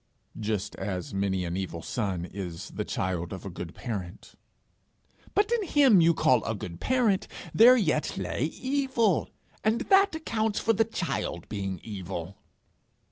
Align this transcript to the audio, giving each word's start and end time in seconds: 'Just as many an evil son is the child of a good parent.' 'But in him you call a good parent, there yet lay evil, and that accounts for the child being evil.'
'Just 0.35 0.75
as 0.77 1.13
many 1.13 1.45
an 1.45 1.55
evil 1.55 1.83
son 1.83 2.25
is 2.25 2.69
the 2.71 2.83
child 2.83 3.31
of 3.31 3.45
a 3.45 3.51
good 3.51 3.75
parent.' 3.75 4.33
'But 5.35 5.51
in 5.51 5.63
him 5.67 6.01
you 6.01 6.15
call 6.15 6.43
a 6.43 6.55
good 6.55 6.79
parent, 6.79 7.27
there 7.53 7.77
yet 7.77 8.17
lay 8.17 8.45
evil, 8.45 9.29
and 9.63 9.81
that 9.81 10.15
accounts 10.15 10.57
for 10.59 10.73
the 10.73 10.85
child 10.85 11.47
being 11.49 11.79
evil.' 11.83 12.35